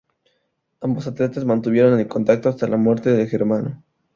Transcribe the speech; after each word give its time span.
Ambos 0.79 1.05
atletas 1.05 1.45
mantuvieron 1.45 1.99
el 1.99 2.07
contacto 2.07 2.49
hasta 2.49 2.67
la 2.67 2.77
muerte 2.77 3.11
del 3.11 3.29
germano. 3.29 3.83